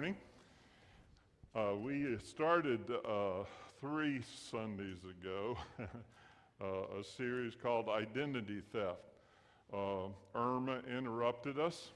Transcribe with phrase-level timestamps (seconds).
[0.00, 0.16] morning.
[1.54, 3.44] Uh, we started uh,
[3.82, 5.58] three Sundays ago
[6.62, 8.96] uh, a series called Identity Theft.
[9.70, 11.90] Uh, Irma interrupted us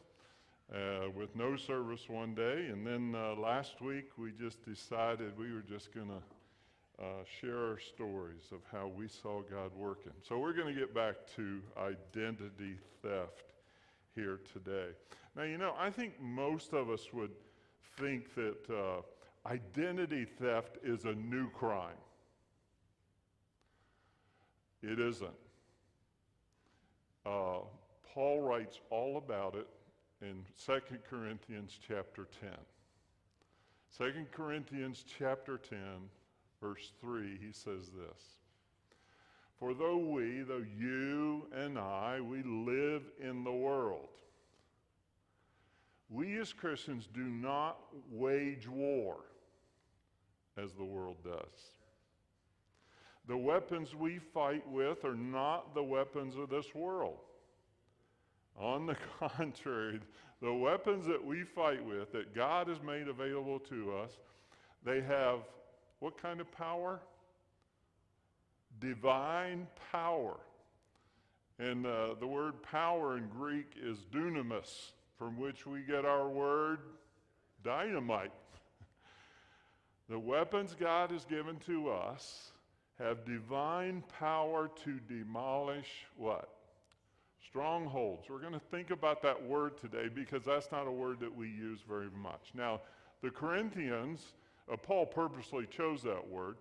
[0.71, 5.51] uh, with no service one day, and then uh, last week we just decided we
[5.51, 10.13] were just going to share our stories of how we saw God working.
[10.29, 13.55] So we're going to get back to identity theft
[14.15, 14.91] here today.
[15.35, 17.31] Now, you know, I think most of us would
[17.97, 19.03] think that uh,
[19.49, 21.97] identity theft is a new crime.
[24.83, 25.31] It isn't.
[27.25, 27.61] Uh,
[28.13, 29.67] Paul writes all about it
[30.21, 32.51] in 2 Corinthians chapter 10.
[33.97, 35.79] 2 Corinthians chapter 10,
[36.61, 38.37] verse 3, he says this
[39.59, 44.09] For though we, though you and I, we live in the world,
[46.11, 47.79] we as Christians do not
[48.11, 49.17] wage war
[50.57, 51.73] as the world does.
[53.27, 57.19] The weapons we fight with are not the weapons of this world.
[58.57, 60.01] On the contrary,
[60.43, 64.13] the weapons that we fight with, that God has made available to us,
[64.85, 65.41] they have
[66.01, 67.01] what kind of power?
[68.79, 70.37] Divine power.
[71.59, 76.81] And uh, the word power in Greek is dunamis from which we get our word
[77.63, 78.33] dynamite.
[80.09, 82.53] the weapons God has given to us
[82.99, 86.49] have divine power to demolish what?
[87.47, 88.29] Strongholds.
[88.29, 91.49] We're going to think about that word today because that's not a word that we
[91.49, 92.51] use very much.
[92.55, 92.81] Now,
[93.23, 94.35] the Corinthians,
[94.71, 96.57] uh, Paul purposely chose that word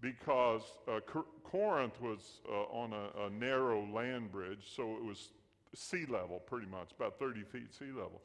[0.00, 1.00] because uh,
[1.44, 5.30] Corinth was uh, on a, a narrow land bridge, so it was
[5.74, 8.20] sea level, pretty much, about 30 feet sea level.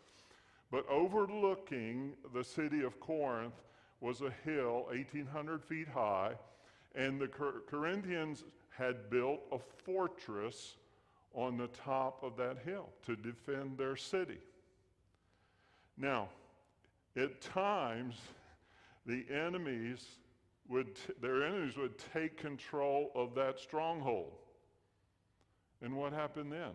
[0.72, 3.56] But overlooking the city of Corinth
[4.02, 6.34] was a hill 1,800 feet high,
[6.96, 8.44] and the Cor- Corinthians
[8.78, 10.76] had built a fortress
[11.34, 14.40] on the top of that hill to defend their city.
[15.98, 16.30] Now,
[17.16, 18.16] at times,
[19.06, 20.06] the enemies
[20.68, 24.34] would, t- their enemies would take control of that stronghold.
[25.82, 26.72] And what happened then?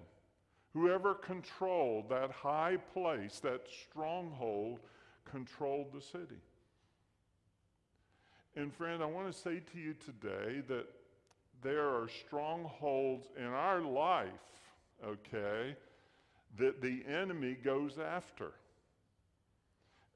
[0.75, 4.81] Whoever controlled that high place, that stronghold,
[5.25, 6.43] controlled the city.
[8.57, 10.87] And friend, I want to say to you today that
[11.63, 14.29] there are strongholds in our life,
[15.05, 15.77] okay,
[16.59, 18.53] that the enemy goes after.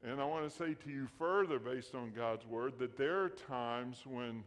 [0.04, 3.28] And I want to say to you further, based on God's word, that there are
[3.28, 4.44] times when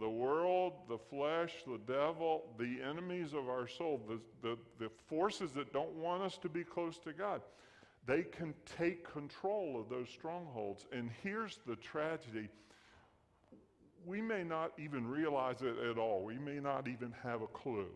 [0.00, 5.52] the world, the flesh, the devil, the enemies of our soul, the, the, the forces
[5.52, 7.42] that don't want us to be close to God,
[8.06, 10.86] they can take control of those strongholds.
[10.92, 12.48] And here's the tragedy
[14.06, 17.88] we may not even realize it at all, we may not even have a clue.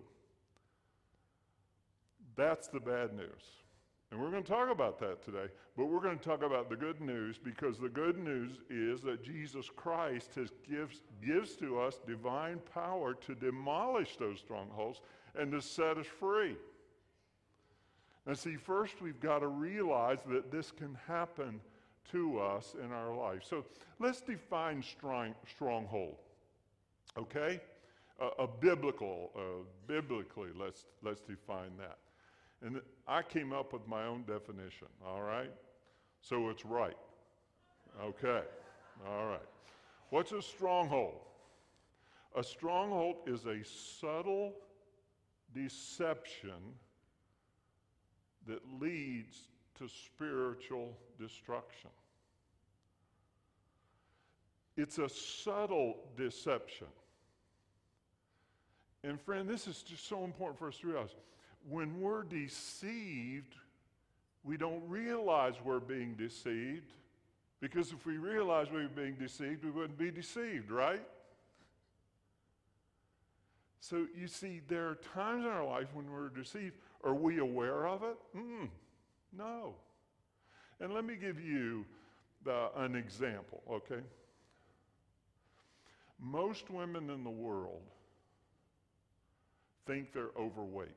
[2.35, 3.43] That's the bad news.
[4.11, 6.77] And we're going to talk about that today, but we're going to talk about the
[6.77, 12.01] good news because the good news is that Jesus Christ has gives, gives to us
[12.07, 15.03] divine power to demolish those strongholds
[15.39, 16.57] and to set us free.
[18.27, 21.61] And see, first we've got to realize that this can happen
[22.13, 23.43] to us in our life.
[23.45, 23.65] So
[23.99, 26.17] let's define strong, stronghold,
[27.19, 27.61] okay?
[28.39, 31.99] a biblical, uh, biblically, let's, let's define that.
[32.65, 35.53] And I came up with my own definition, all right?
[36.21, 36.97] So it's right.
[38.03, 38.43] Okay,
[39.07, 39.49] all right.
[40.11, 41.21] What's a stronghold?
[42.37, 44.55] A stronghold is a subtle
[45.55, 46.75] deception
[48.47, 49.49] that leads
[49.79, 51.91] to spiritual destruction.
[54.77, 56.87] It's a subtle deception.
[59.05, 61.15] And friend, this is just so important for us to realize
[61.69, 63.55] when we're deceived,
[64.45, 66.93] we don't realize we're being deceived
[67.61, 71.03] because if we realize we are being deceived, we wouldn't be deceived, right?
[73.81, 76.75] So you see, there are times in our life when we're deceived.
[77.05, 78.17] Are we aware of it?
[78.37, 78.69] Mm,
[79.37, 79.75] no.
[80.81, 81.85] And let me give you
[82.45, 84.03] the, an example, okay?
[86.21, 87.83] Most women in the world
[89.87, 90.89] think they're overweight.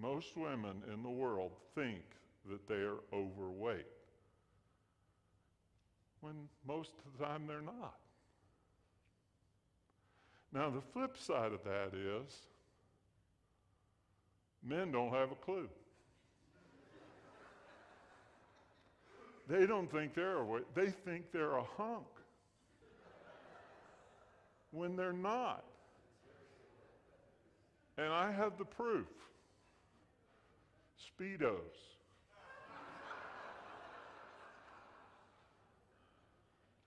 [0.00, 2.02] Most women in the world think
[2.48, 3.86] that they are overweight,
[6.20, 6.34] when
[6.66, 7.98] most of the time they're not.
[10.52, 12.34] Now, the flip side of that is
[14.62, 15.68] men don't have a clue.
[19.48, 22.06] They don't think they're a weight, they think they're a hunk
[24.70, 25.64] when they're not.
[27.98, 29.08] And I have the proof
[31.20, 31.58] Speedos.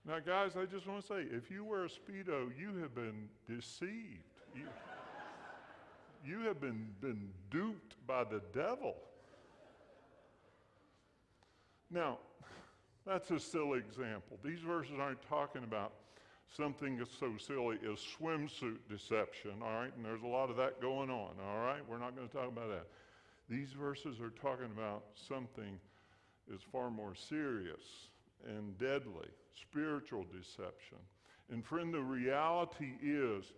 [0.06, 3.28] Now, guys, I just want to say if you wear a Speedo, you have been
[3.48, 4.22] deceived.
[4.54, 4.64] You,
[6.26, 8.96] you have been, been duped by the devil.
[11.90, 12.18] Now,
[13.06, 14.38] that's a silly example.
[14.44, 15.92] These verses aren't talking about
[16.54, 19.92] something that's so silly as swimsuit deception, all right?
[19.96, 21.80] And there's a lot of that going on, all right?
[21.88, 22.86] We're not going to talk about that.
[23.48, 25.78] These verses are talking about something
[26.52, 28.08] is far more serious
[28.46, 29.28] and deadly
[29.60, 30.98] spiritual deception.
[31.50, 33.52] And friend, the reality is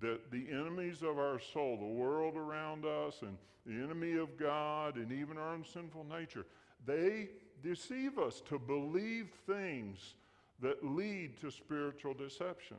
[0.00, 3.36] that the enemies of our soul, the world around us, and
[3.66, 6.46] the enemy of God, and even our own sinful nature,
[6.86, 7.28] they
[7.62, 10.14] deceive us to believe things
[10.60, 12.76] that lead to spiritual deception.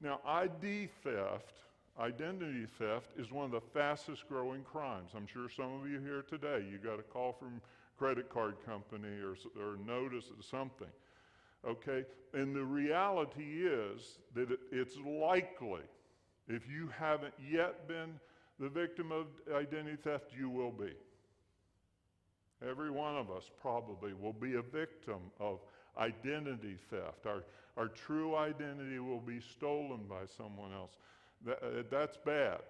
[0.00, 1.54] Now, ID theft,
[2.00, 5.10] identity theft, is one of the fastest growing crimes.
[5.16, 7.60] I'm sure some of you here today, you got a call from
[7.98, 10.88] credit card company or, or notice of something.
[11.66, 12.04] Okay?
[12.34, 15.82] And the reality is that it, it's likely,
[16.48, 18.20] if you haven't yet been
[18.58, 20.92] the victim of identity theft, you will be.
[22.66, 25.60] Every one of us probably will be a victim of
[25.98, 27.26] identity theft.
[27.26, 27.44] Our,
[27.76, 30.92] our true identity will be stolen by someone else.
[31.44, 32.60] That, uh, that's bad.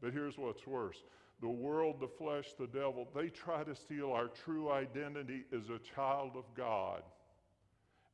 [0.00, 1.02] But here's what's worse
[1.40, 5.78] the world, the flesh, the devil, they try to steal our true identity as a
[5.94, 7.02] child of God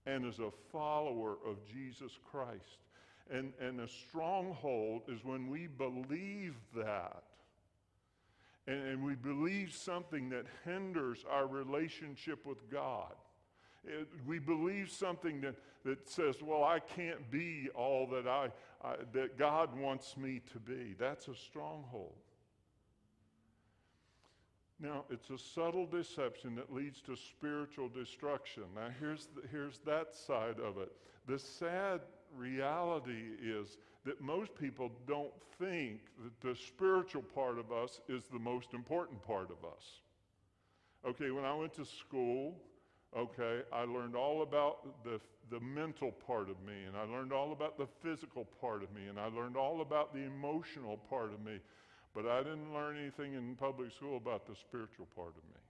[0.06, 2.79] and as a follower of Jesus Christ.
[3.31, 7.23] And, and a stronghold is when we believe that.
[8.67, 13.15] And, and we believe something that hinders our relationship with God.
[13.84, 18.50] It, we believe something that, that says, well, I can't be all that, I,
[18.84, 20.94] I, that God wants me to be.
[20.99, 22.14] That's a stronghold.
[24.81, 28.64] Now, it's a subtle deception that leads to spiritual destruction.
[28.75, 30.90] Now, here's, the, here's that side of it.
[31.29, 32.00] The sad
[32.37, 38.40] reality is that most people don't think that the spiritual part of us is the
[38.40, 40.00] most important part of us.
[41.06, 42.56] Okay, when I went to school,
[43.17, 45.20] okay, I learned all about the,
[45.50, 49.09] the mental part of me, and I learned all about the physical part of me,
[49.09, 51.59] and I learned all about the emotional part of me.
[52.14, 55.61] But I didn't learn anything in public school about the spiritual part of me.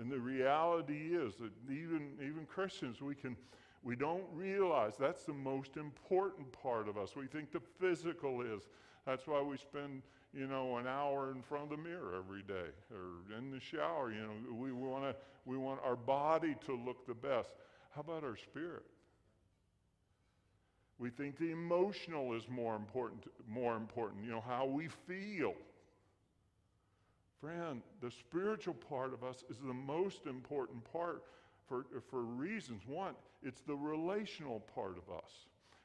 [0.00, 3.36] And the reality is that even, even Christians, we can
[3.84, 7.14] we don't realize that's the most important part of us.
[7.14, 8.62] We think the physical is.
[9.06, 10.02] That's why we spend,
[10.36, 14.12] you know, an hour in front of the mirror every day or in the shower.
[14.12, 15.14] You know, we want to
[15.44, 17.50] we want our body to look the best.
[17.94, 18.84] How about our spirit?
[20.98, 25.54] We think the emotional is more important, more important, you know, how we feel.
[27.40, 31.24] Friend, the spiritual part of us is the most important part
[31.68, 32.82] for, for reasons.
[32.86, 35.30] One, it's the relational part of us.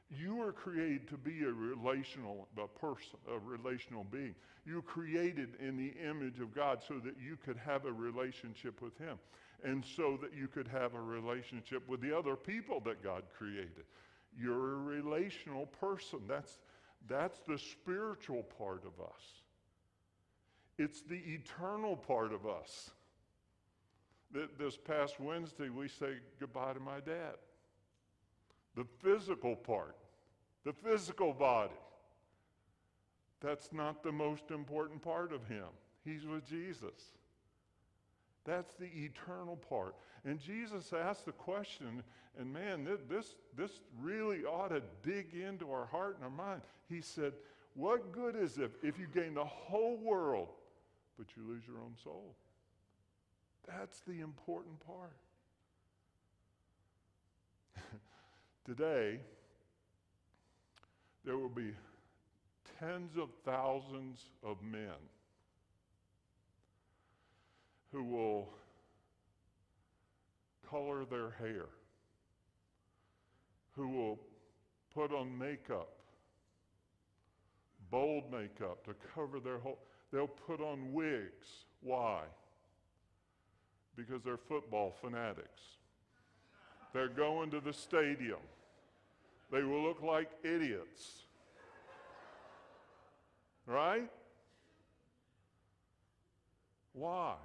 [0.09, 4.33] You were created to be a relational a person, a relational being.
[4.65, 8.81] You were created in the image of God so that you could have a relationship
[8.81, 9.19] with Him
[9.63, 13.85] and so that you could have a relationship with the other people that God created.
[14.37, 16.19] You're a relational person.
[16.27, 16.57] That's,
[17.07, 19.21] that's the spiritual part of us.
[20.77, 22.91] It's the eternal part of us.
[24.57, 27.35] This past Wednesday, we say goodbye to my dad.
[28.79, 29.97] The physical part,
[30.63, 31.73] the physical body.
[33.41, 35.65] That's not the most important part of him.
[36.05, 37.17] He's with Jesus.
[38.45, 39.95] That's the eternal part.
[40.23, 42.03] And Jesus asked the question,
[42.39, 46.61] and man, this, this really ought to dig into our heart and our mind.
[46.87, 47.33] He said,
[47.73, 50.47] What good is it if you gain the whole world,
[51.17, 52.33] but you lose your own soul?
[53.67, 55.17] That's the important part.
[58.69, 59.19] Today,
[61.25, 61.71] there will be
[62.79, 64.93] tens of thousands of men
[67.91, 68.49] who will
[70.69, 71.65] color their hair,
[73.75, 74.19] who will
[74.93, 75.89] put on makeup,
[77.89, 79.79] bold makeup to cover their whole,
[80.13, 81.65] they'll put on wigs.
[81.81, 82.21] Why?
[83.95, 85.61] Because they're football fanatics.
[86.93, 88.37] They're going to the stadium.
[89.51, 91.23] They will look like idiots.
[93.65, 94.09] Right?
[96.93, 97.35] Why?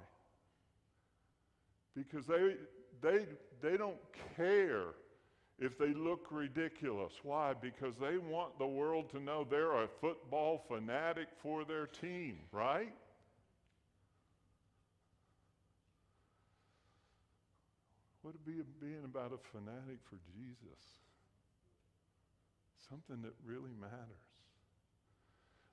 [1.95, 2.55] because they,
[3.01, 3.25] they,
[3.61, 3.97] they don't
[4.35, 4.87] care
[5.57, 7.13] if they look ridiculous.
[7.23, 7.53] Why?
[7.53, 12.93] Because they want the world to know they're a football fanatic for their team, right?
[18.21, 21.04] What would it be being about a fanatic for Jesus?
[22.89, 24.25] Something that really matters.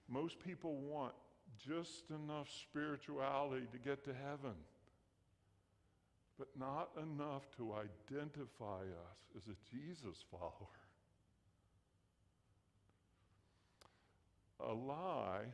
[0.08, 1.12] Most people want
[1.58, 4.54] just enough spirituality to get to heaven,
[6.38, 10.52] but not enough to identify us as a Jesus follower.
[14.60, 15.44] A lie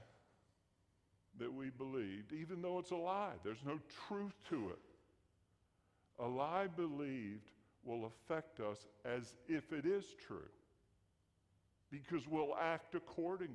[1.39, 4.79] that we believed, even though it's a lie, there's no truth to it.
[6.19, 7.51] A lie believed
[7.85, 10.51] will affect us as if it is true
[11.91, 13.55] because we'll act accordingly.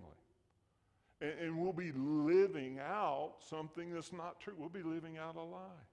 [1.21, 4.53] And, and, we'll be living out something that's not true.
[4.57, 5.85] We'll be living out a lie.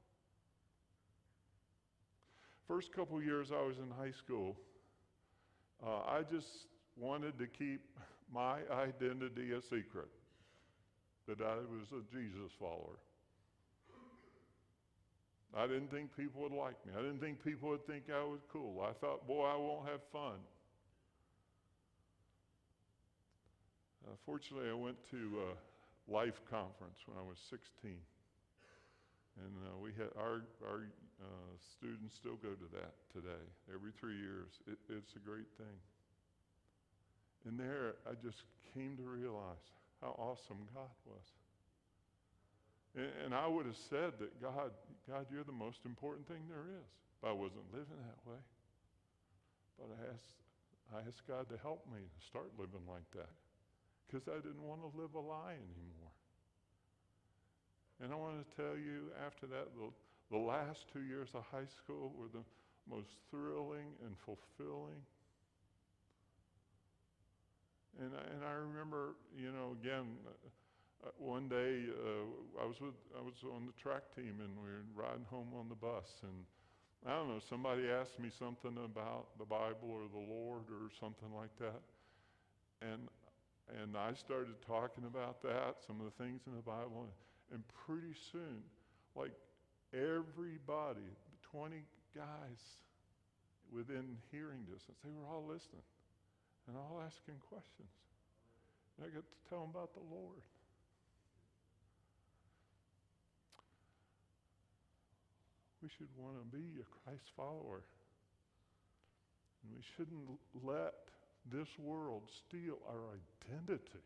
[2.67, 4.57] First couple years I was in high school,
[5.85, 6.49] uh, I just
[6.97, 7.81] wanted to keep
[8.33, 10.09] my identity a secret
[11.27, 12.99] that I was a Jesus follower.
[15.57, 16.93] I didn't think people would like me.
[16.97, 18.85] I didn't think people would think I was cool.
[18.89, 20.39] I thought, boy, I won't have fun.
[24.11, 25.51] Uh, fortunately, I went to a
[26.11, 27.95] Life conference when I was 16.
[27.95, 30.91] And uh, we had our, our
[31.23, 34.51] uh, students still go to that today, every three years.
[34.67, 35.79] It, it's a great thing.
[37.47, 38.43] And there, I just
[38.75, 39.63] came to realize
[40.03, 41.27] how awesome God was.
[42.99, 44.75] And, and I would have said that God,
[45.07, 46.91] God, you're the most important thing there is.
[47.23, 48.43] But I wasn't living that way.
[49.79, 50.35] But I asked,
[50.91, 53.31] I asked God to help me to start living like that
[54.07, 56.15] because I didn't want to live a lie anymore.
[58.03, 59.93] And I want to tell you, after that, the,
[60.31, 62.45] the last two years of high school were the
[62.89, 65.05] most thrilling and fulfilling.
[68.01, 70.17] And, and I remember, you know, again,
[71.05, 74.69] uh, one day uh, I was with I was on the track team and we
[74.69, 76.45] were riding home on the bus and
[77.09, 81.33] I don't know somebody asked me something about the Bible or the Lord or something
[81.33, 81.81] like that
[82.85, 83.09] and
[83.79, 87.07] and I started talking about that some of the things in the Bible
[87.53, 88.63] and, pretty soon
[89.17, 89.35] like
[89.93, 91.11] everybody
[91.51, 91.83] 20
[92.15, 92.63] guys
[93.75, 95.83] within hearing distance they were all listening
[96.69, 97.91] and all asking questions
[98.97, 100.47] and I got to tell them about the Lord
[105.83, 107.81] We should want to be a Christ follower.
[109.65, 111.09] And we shouldn't let
[111.53, 114.05] this world steal our identity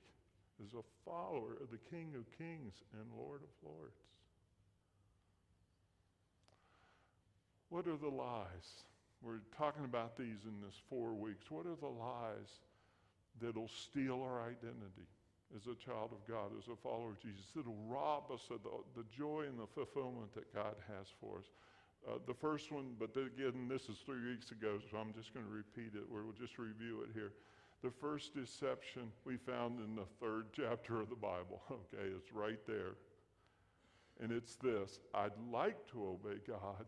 [0.62, 3.96] as a follower of the King of Kings and Lord of Lords.
[7.70, 8.84] What are the lies?
[9.22, 11.50] We're talking about these in this four weeks.
[11.50, 12.60] What are the lies
[13.40, 15.08] that'll steal our identity
[15.56, 17.46] as a child of God, as a follower of Jesus?
[17.56, 21.46] That'll rob us of the, the joy and the fulfillment that God has for us.
[22.06, 25.46] Uh, the first one, but again, this is three weeks ago, so I'm just going
[25.46, 26.04] to repeat it.
[26.10, 27.32] We'll just review it here.
[27.82, 31.62] The first deception we found in the third chapter of the Bible.
[31.70, 32.96] Okay, it's right there.
[34.22, 36.86] And it's this I'd like to obey God.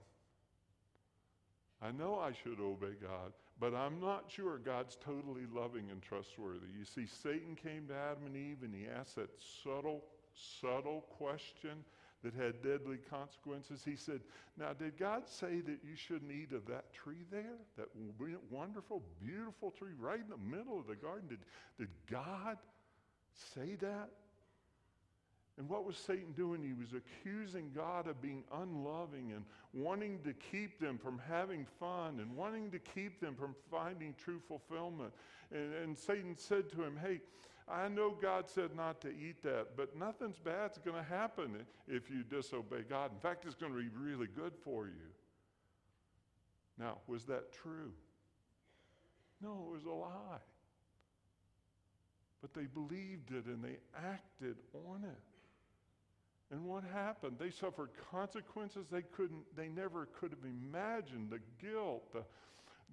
[1.83, 6.69] I know I should obey God, but I'm not sure God's totally loving and trustworthy.
[6.79, 9.31] You see, Satan came to Adam and Eve and he asked that
[9.63, 10.05] subtle,
[10.35, 11.85] subtle question
[12.25, 13.83] that had deadly consequences.
[13.85, 14.21] He said,
[14.59, 17.59] Now, did God say that you shouldn't eat of that tree there?
[17.77, 17.89] That
[18.51, 21.29] wonderful, beautiful tree right in the middle of the garden?
[21.29, 21.41] Did,
[21.79, 22.59] did God
[23.55, 24.11] say that?
[25.59, 26.63] And what was Satan doing?
[26.63, 32.21] He was accusing God of being unloving and wanting to keep them from having fun
[32.21, 35.13] and wanting to keep them from finding true fulfillment.
[35.51, 37.21] And, and Satan said to him, Hey,
[37.69, 42.09] I know God said not to eat that, but nothing's bad's going to happen if
[42.09, 43.11] you disobey God.
[43.13, 45.11] In fact, it's going to be really good for you.
[46.79, 47.93] Now, was that true?
[49.43, 50.39] No, it was a lie.
[52.41, 56.55] But they believed it and they acted on it.
[56.55, 57.37] And what happened?
[57.41, 61.31] They suffered consequences they couldn't, they never could have imagined.
[61.31, 62.23] The guilt, the,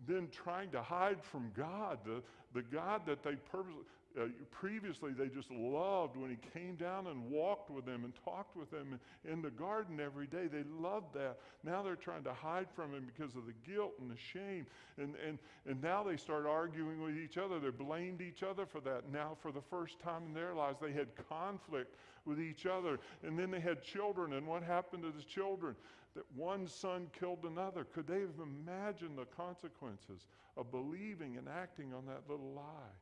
[0.08, 3.84] then trying to hide from God, the, the God that they purposely,
[4.20, 8.56] uh, previously, they just loved when he came down and walked with them and talked
[8.56, 10.48] with them in the garden every day.
[10.48, 11.40] They loved that.
[11.64, 14.68] Now they're trying to hide from him because of the guilt and the shame.
[14.98, 17.60] And, and, and now they start arguing with each other.
[17.60, 19.12] They blamed each other for that.
[19.12, 23.00] Now, for the first time in their lives, they had conflict with each other.
[23.24, 24.34] And then they had children.
[24.34, 25.76] And what happened to the children?
[26.16, 27.84] That one son killed another.
[27.84, 32.94] Could they have imagined the consequences of believing and acting on that little lie?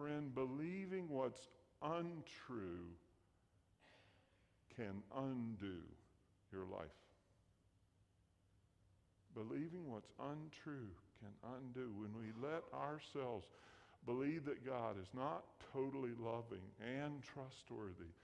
[0.00, 1.48] Friend, believing what's
[1.82, 2.88] untrue
[4.74, 5.82] can undo
[6.50, 6.88] your life.
[9.34, 10.88] Believing what's untrue
[11.20, 11.92] can undo.
[11.98, 13.46] When we let ourselves
[14.06, 18.14] believe that God is not totally loving and trustworthy,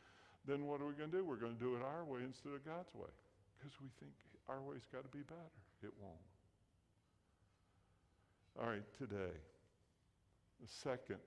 [0.49, 1.25] then what are we going to do?
[1.25, 3.13] We're going to do it our way instead of God's way
[3.59, 4.13] because we think
[4.49, 5.61] our way's got to be better.
[5.83, 6.17] It won't.
[8.59, 9.37] All right, today,
[10.63, 11.19] the second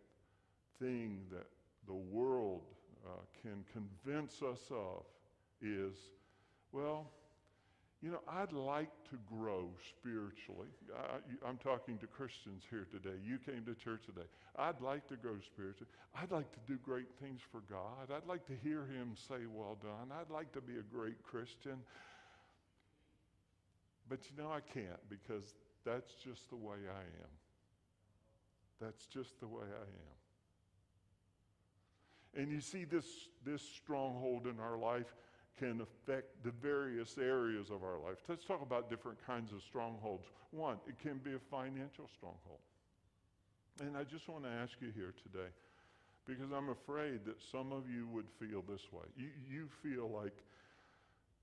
[0.79, 1.47] thing that
[1.87, 2.61] the world
[3.05, 3.09] uh,
[3.41, 5.03] can convince us of
[5.61, 5.95] is,
[6.71, 7.07] well,
[8.01, 10.69] you know, I'd like to grow spiritually.
[10.95, 13.17] I, am talking to Christians here today.
[13.21, 14.27] You came to church today.
[14.55, 15.91] I'd like to grow spiritually.
[16.15, 18.15] I'd like to do great things for God.
[18.15, 20.15] I'd like to hear Him say, Well done.
[20.17, 21.79] I'd like to be a great Christian.
[24.07, 25.43] But you know, I can't because
[25.85, 27.33] that's just the way I am.
[28.79, 30.19] That's just the way I am.
[32.35, 33.05] And you see, this,
[33.45, 35.13] this stronghold in our life
[35.57, 38.17] can affect the various areas of our life.
[38.27, 40.25] Let's talk about different kinds of strongholds.
[40.51, 42.59] One, it can be a financial stronghold.
[43.81, 45.49] And I just want to ask you here today,
[46.25, 49.05] because I'm afraid that some of you would feel this way.
[49.17, 50.35] You, you feel like,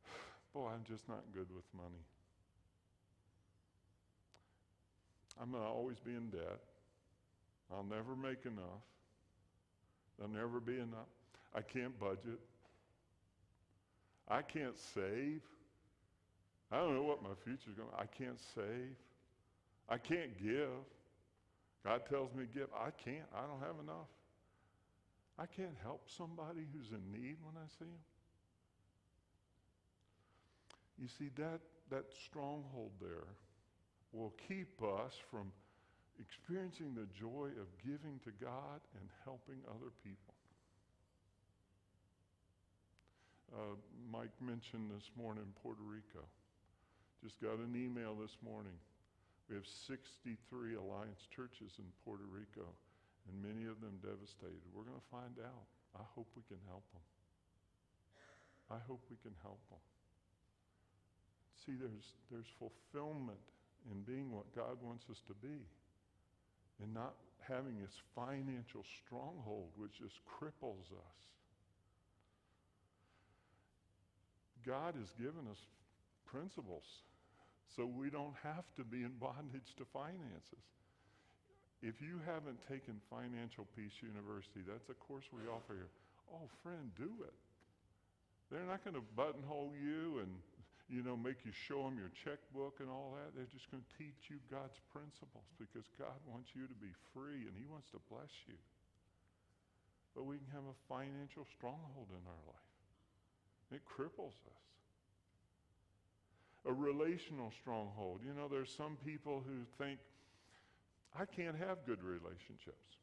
[0.55, 2.05] boy, I'm just not good with money.
[5.41, 6.61] I'm going to always be in debt.
[7.71, 8.85] I'll never make enough.
[10.19, 11.11] There'll never be enough.
[11.55, 12.41] I can't budget.
[14.29, 15.43] I can't save.
[16.73, 18.97] I don't know what my future's going to I can't save.
[19.89, 20.69] I can't give.
[21.85, 22.69] God tells me to give.
[22.75, 23.27] I can't.
[23.35, 24.11] I don't have enough.
[25.39, 28.05] I can't help somebody who's in need when I see him.
[30.99, 33.29] You see, that, that stronghold there
[34.13, 35.53] will keep us from
[36.21, 40.35] experiencing the joy of giving to God and helping other people.
[43.55, 43.79] Uh,
[44.11, 46.27] Mike mentioned this morning Puerto Rico.
[47.23, 48.75] Just got an email this morning.
[49.49, 52.67] We have 63 Alliance churches in Puerto Rico,
[53.31, 54.67] and many of them devastated.
[54.75, 55.67] We're going to find out.
[55.95, 57.07] I hope we can help them.
[58.69, 59.81] I hope we can help them.
[61.63, 63.43] See, there's, there's fulfillment
[63.91, 65.63] in being what God wants us to be
[66.83, 71.21] and not having this financial stronghold which just cripples us.
[74.67, 75.63] God has given us
[76.27, 76.85] principles
[77.75, 80.65] so we don't have to be in bondage to finances.
[81.83, 85.93] If you haven't taken Financial Peace University, that's a course we offer here.
[86.33, 87.37] Oh, friend, do it.
[88.51, 90.33] They're not going to buttonhole you and
[90.87, 93.35] you know, make you show them your checkbook and all that.
[93.35, 97.43] They're just going to teach you God's principles because God wants you to be free
[97.43, 98.55] and He wants to bless you.
[100.15, 102.71] But we can have a financial stronghold in our life.
[103.75, 104.65] It cripples us.
[106.65, 108.21] A relational stronghold.
[108.25, 109.99] You know, there's some people who think,
[111.19, 112.97] I can't have good relationships.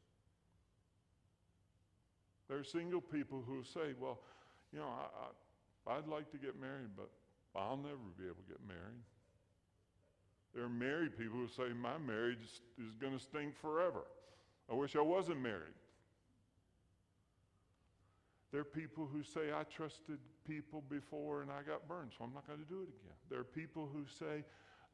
[2.48, 4.20] There are single people who say, well,
[4.72, 7.10] you know, I, I, I'd like to get married, but
[7.56, 9.02] I'll never be able to get married.
[10.54, 12.38] There are married people who say, My marriage
[12.78, 14.04] is going to stink forever.
[14.70, 15.74] I wish I wasn't married.
[18.50, 22.32] There are people who say, I trusted people before and I got burned, so I'm
[22.32, 23.18] not going to do it again.
[23.28, 24.44] There are people who say,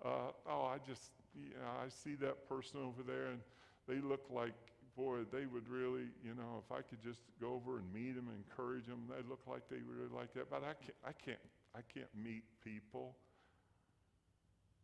[0.03, 3.41] uh, Oh, I just, you know, I see that person over there and
[3.87, 4.55] they look like,
[4.97, 8.29] boy, they would really, you know, if I could just go over and meet them,
[8.29, 10.49] and encourage them, they look like they really like that.
[10.51, 13.17] But I can't, I can't I can't meet people.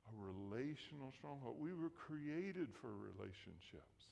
[0.09, 1.57] A relational stronghold.
[1.59, 4.07] We were created for relationships.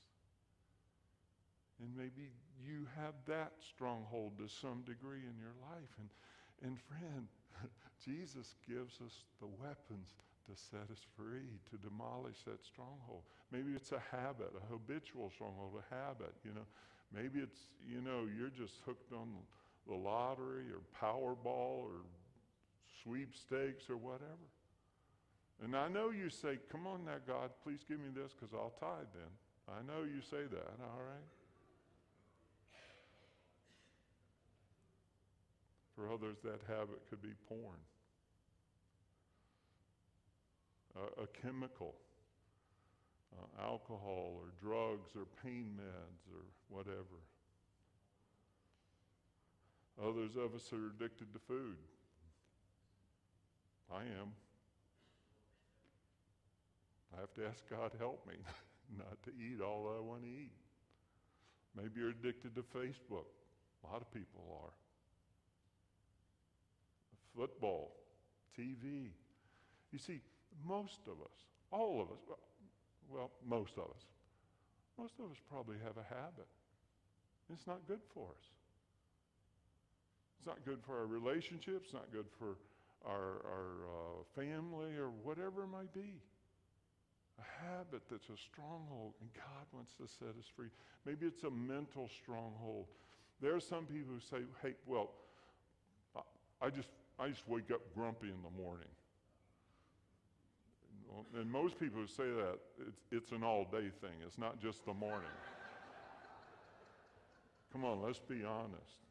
[1.81, 5.93] And maybe you have that stronghold to some degree in your life.
[5.99, 6.09] And,
[6.63, 7.27] and friend,
[8.05, 10.15] Jesus gives us the weapons
[10.47, 13.23] to set us free, to demolish that stronghold.
[13.51, 16.67] Maybe it's a habit, a habitual stronghold, a habit, you know.
[17.15, 19.29] Maybe it's, you know, you're just hooked on
[19.87, 22.03] the lottery or Powerball or
[23.05, 24.49] sweepstakes or whatever.
[25.63, 28.75] And I know you say, Come on now, God, please give me this because I'll
[28.81, 29.31] tithe then.
[29.69, 31.31] I know you say that, all right?
[35.95, 37.79] For others, that habit could be porn,
[40.97, 41.95] a, a chemical,
[43.33, 47.23] uh, alcohol, or drugs, or pain meds, or whatever.
[50.03, 51.77] Others of us are addicted to food.
[53.93, 54.33] I am.
[57.17, 58.35] I have to ask God help me
[58.99, 60.53] not to eat all I want to eat.
[61.77, 63.27] Maybe you're addicted to Facebook.
[63.85, 64.73] A lot of people are.
[67.37, 67.93] Football,
[68.59, 69.11] TV.
[69.93, 70.21] You see,
[70.67, 71.37] most of us,
[71.71, 72.39] all of us,
[73.11, 74.05] well, most of us,
[74.99, 76.47] most of us probably have a habit.
[77.53, 78.47] It's not good for us.
[80.39, 82.57] It's not good for our relationships, not good for
[83.07, 86.21] our, our uh, family or whatever it might be.
[87.39, 90.69] A habit that's a stronghold, and God wants to set us free.
[91.05, 92.87] Maybe it's a mental stronghold.
[93.41, 95.11] There are some people who say, hey, well,
[96.63, 96.89] I just,
[97.19, 98.89] I just wake up grumpy in the morning.
[101.39, 104.85] And most people who say that, it's, it's an all day thing, it's not just
[104.85, 105.29] the morning.
[107.73, 109.03] Come on, let's be honest.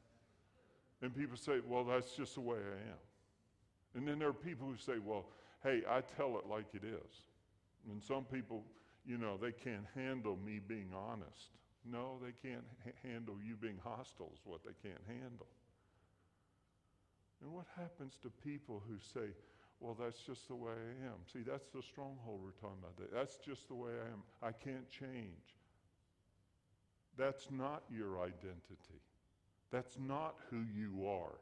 [1.02, 2.98] And people say, well, that's just the way I am.
[3.96, 5.26] And then there are people who say, well,
[5.64, 7.22] hey, I tell it like it is.
[7.90, 8.64] And some people,
[9.06, 11.50] you know, they can't handle me being honest.
[11.86, 15.48] No, they can't ha- handle you being hostile, is what they can't handle.
[17.42, 19.28] And what happens to people who say,
[19.80, 21.20] well, that's just the way I am?
[21.32, 23.12] See, that's the stronghold we're talking about.
[23.14, 24.24] That's just the way I am.
[24.42, 25.58] I can't change.
[27.18, 29.04] That's not your identity.
[29.72, 31.36] That's not who you are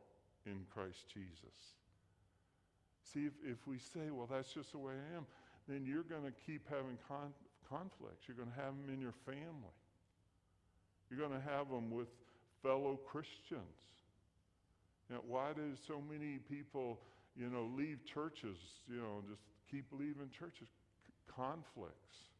[0.45, 1.80] in Christ Jesus.
[3.13, 5.25] See, if, if we say, well, that's just the way I am,
[5.67, 7.33] then you're going to keep having con-
[7.69, 8.27] conflicts.
[8.27, 9.75] You're going to have them in your family.
[11.09, 12.07] You're going to have them with
[12.63, 13.77] fellow Christians.
[15.09, 16.99] You know, why do so many people,
[17.35, 18.57] you know, leave churches,
[18.89, 20.69] you know, just keep leaving churches?
[21.05, 22.31] C- conflicts.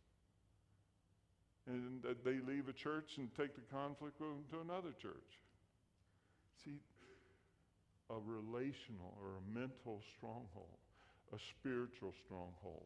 [1.68, 5.40] And they leave a church and take the conflict with them to another church.
[6.64, 6.80] See,
[8.12, 10.78] a relational or a mental stronghold,
[11.34, 12.86] a spiritual stronghold.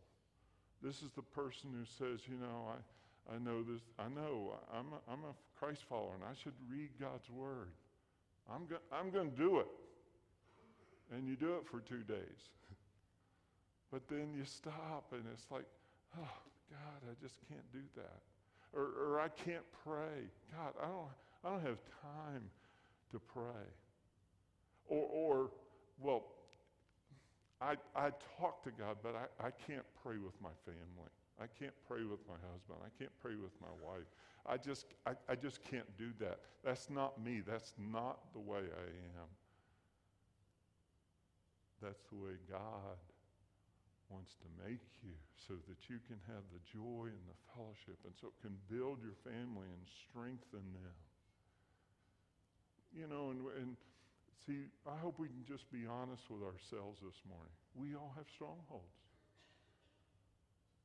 [0.82, 4.94] This is the person who says, you know, I, I know this, I know I'm
[4.94, 7.70] a, I'm a Christ follower and I should read God's word.
[8.52, 9.68] I'm, go- I'm going to do it.
[11.12, 12.50] And you do it for two days.
[13.92, 15.66] but then you stop and it's like,
[16.18, 16.38] oh,
[16.70, 18.22] God, I just can't do that.
[18.74, 20.30] Or, or I can't pray.
[20.52, 21.08] God, I don't,
[21.44, 22.44] I don't have time
[23.12, 23.66] to pray.
[24.88, 25.50] Or, or
[26.00, 26.24] well,
[27.62, 31.12] I, I talk to God, but I, I can't pray with my family.
[31.40, 32.80] I can't pray with my husband.
[32.84, 34.08] I can't pray with my wife.
[34.46, 36.40] I just, I, I just can't do that.
[36.64, 37.42] That's not me.
[37.46, 38.88] That's not the way I
[39.20, 39.30] am.
[41.82, 43.00] That's the way God
[44.10, 45.18] wants to make you
[45.48, 49.00] so that you can have the joy and the fellowship and so it can build
[49.02, 50.98] your family and strengthen them.
[52.96, 53.76] You know, and, and
[54.46, 57.54] See, I hope we can just be honest with ourselves this morning.
[57.76, 58.98] We all have strongholds.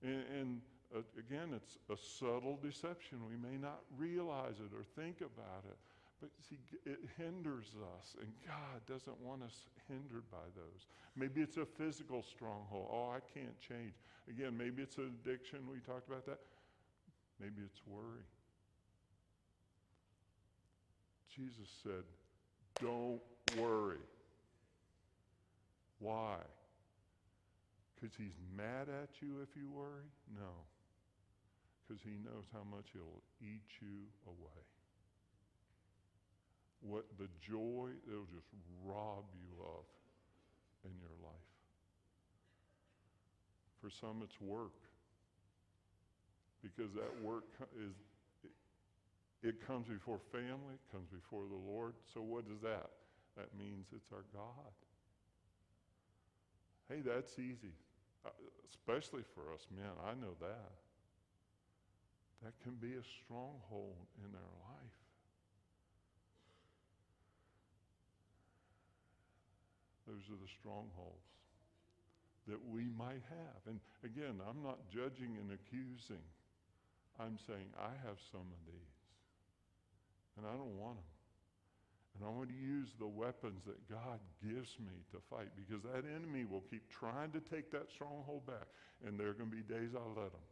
[0.03, 0.61] And, and
[0.95, 3.19] uh, again, it's a subtle deception.
[3.29, 5.77] We may not realize it or think about it.
[6.21, 10.87] But see, it hinders us, and God doesn't want us hindered by those.
[11.17, 12.91] Maybe it's a physical stronghold.
[12.93, 13.95] Oh, I can't change.
[14.29, 15.61] Again, maybe it's an addiction.
[15.71, 16.41] We talked about that.
[17.41, 18.27] Maybe it's worry.
[21.35, 22.05] Jesus said,
[22.83, 23.23] Don't
[23.57, 23.99] worry.
[25.99, 26.37] Why?
[27.95, 30.09] Because he's mad at you if you worry?
[30.35, 30.65] No.
[31.87, 34.63] Because he knows how much he'll eat you away.
[36.81, 38.49] What the joy it'll just
[38.87, 39.85] rob you of
[40.85, 41.51] in your life.
[43.83, 44.77] For some, it's work.
[46.63, 47.45] Because that work
[47.77, 47.93] is,
[49.43, 51.95] it comes before family, it comes before the Lord.
[52.15, 52.91] So, what is that?
[53.37, 54.75] That means it's our God.
[56.89, 57.75] Hey, that's easy,
[58.27, 58.31] uh,
[58.69, 59.95] especially for us men.
[60.05, 60.73] I know that.
[62.43, 64.99] That can be a stronghold in our life.
[70.09, 71.31] Those are the strongholds
[72.49, 73.61] that we might have.
[73.69, 76.25] And again, I'm not judging and accusing.
[77.21, 78.97] I'm saying I have some of these,
[80.37, 81.10] and I don't want them.
[82.17, 86.05] And I want to use the weapons that God gives me to fight because that
[86.05, 88.67] enemy will keep trying to take that stronghold back.
[89.07, 90.47] And there are going to be days I'll let him.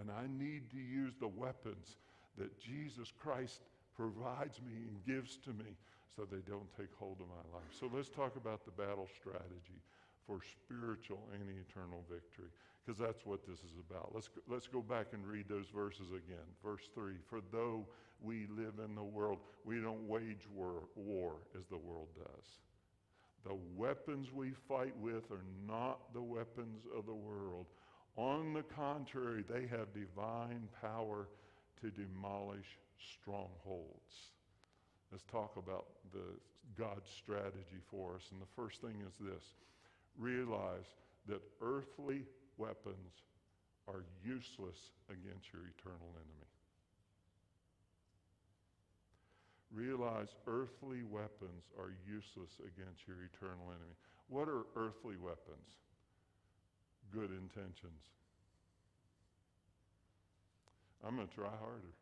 [0.00, 1.96] And I need to use the weapons
[2.38, 3.60] that Jesus Christ
[3.94, 5.76] provides me and gives to me
[6.16, 7.70] so they don't take hold of my life.
[7.78, 9.82] So let's talk about the battle strategy
[10.26, 12.50] for spiritual and eternal victory
[12.84, 14.14] because that's what this is about.
[14.14, 16.46] Let's, let's go back and read those verses again.
[16.64, 17.86] Verse 3 For though
[18.22, 22.46] we live in the world, we don't wage war, war as the world does.
[23.44, 27.66] The weapons we fight with are not the weapons of the world.
[28.16, 31.28] On the contrary, they have divine power
[31.80, 34.32] to demolish strongholds.
[35.10, 36.36] Let's talk about the
[36.78, 38.28] God's strategy for us.
[38.30, 39.42] And the first thing is this
[40.18, 40.86] realize
[41.28, 42.24] that earthly
[42.58, 43.24] weapons
[43.88, 46.49] are useless against your eternal enemy.
[49.72, 53.94] Realize earthly weapons are useless against your eternal enemy.
[54.28, 55.78] What are earthly weapons?
[57.12, 58.02] Good intentions.
[61.06, 61.94] I'm going to try harder.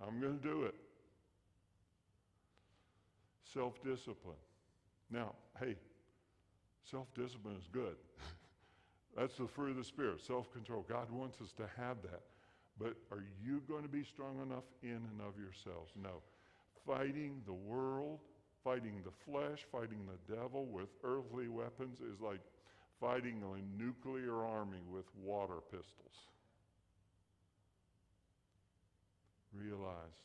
[0.00, 0.74] I'm going to do it.
[3.52, 4.36] Self discipline.
[5.10, 5.76] Now, hey,
[6.90, 7.96] self discipline is good.
[9.16, 10.84] That's the fruit of the Spirit, self control.
[10.88, 12.22] God wants us to have that.
[12.78, 15.92] But are you going to be strong enough in and of yourselves?
[16.00, 16.22] No.
[16.86, 18.18] Fighting the world,
[18.64, 22.40] fighting the flesh, fighting the devil with earthly weapons is like
[23.00, 26.16] fighting a nuclear army with water pistols.
[29.52, 30.18] Realize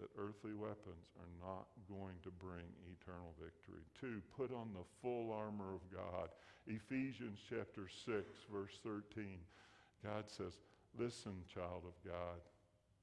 [0.00, 3.84] that earthly weapons are not going to bring eternal victory.
[4.00, 6.30] Two, put on the full armor of God.
[6.66, 9.36] Ephesians chapter 6, verse 13.
[10.02, 10.54] God says,
[10.98, 12.40] Listen, child of God.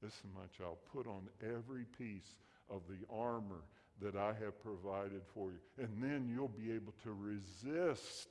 [0.02, 0.78] Listen, my child.
[0.92, 2.36] Put on every piece
[2.70, 3.62] of the armor
[4.00, 5.58] that I have provided for you.
[5.84, 8.28] And then you'll be able to resist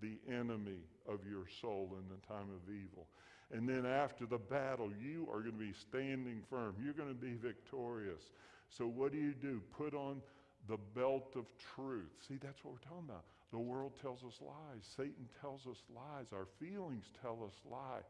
[0.00, 3.06] the enemy of your soul in the time of evil.
[3.52, 6.74] And then after the battle, you are going to be standing firm.
[6.82, 8.22] You're going to be victorious.
[8.70, 9.60] So, what do you do?
[9.76, 10.22] Put on
[10.68, 11.44] the belt of
[11.74, 12.10] truth.
[12.26, 13.24] See, that's what we're talking about.
[13.50, 18.04] The world tells us lies, Satan tells us lies, our feelings tell us lies.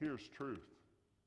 [0.00, 0.66] Here's truth.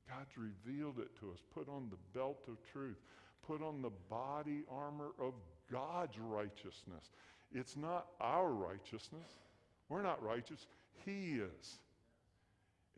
[0.08, 1.38] God's revealed it to us.
[1.54, 2.98] Put on the belt of truth.
[3.46, 5.34] Put on the body armor of
[5.70, 7.10] God's righteousness.
[7.52, 9.30] It's not our righteousness.
[9.88, 10.66] We're not righteous.
[11.04, 11.78] He is.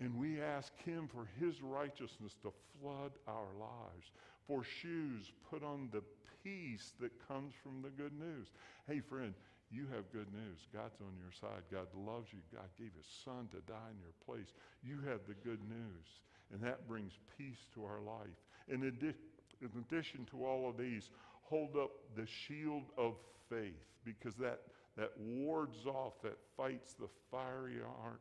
[0.00, 4.10] And we ask Him for His righteousness to flood our lives.
[4.46, 6.02] For shoes, put on the
[6.42, 8.48] peace that comes from the good news.
[8.88, 9.34] Hey, friend,
[9.70, 10.59] you have good news.
[10.72, 11.62] God's on your side.
[11.70, 12.38] God loves you.
[12.55, 14.55] God gave his son to die in your place.
[14.83, 16.07] You have the good news.
[16.52, 18.38] And that brings peace to our life.
[18.68, 21.11] In, in addition to all of these,
[21.42, 23.14] hold up the shield of
[23.48, 23.74] faith
[24.05, 24.61] because that,
[24.96, 27.79] that wards off, that fights the fiery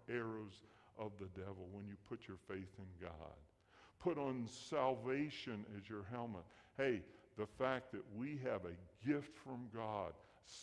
[0.10, 0.62] arrows
[0.98, 3.38] of the devil when you put your faith in God.
[4.00, 6.44] Put on salvation as your helmet.
[6.78, 7.02] Hey,
[7.38, 10.14] the fact that we have a gift from God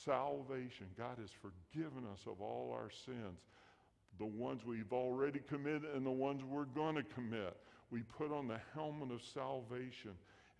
[0.04, 0.86] salvation.
[0.96, 3.40] God has forgiven us of all our sins,
[4.18, 7.56] the ones we've already committed and the ones we're going to commit.
[7.90, 10.12] We put on the helmet of salvation